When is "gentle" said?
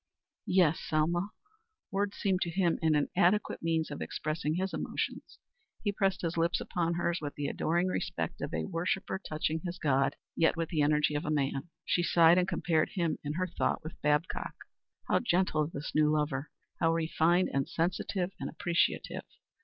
15.19-15.67